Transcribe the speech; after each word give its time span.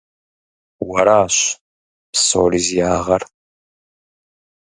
Уэращ 0.87 1.35
псори 2.11 2.59
зи 2.65 2.75
ягъэр! 2.95 3.23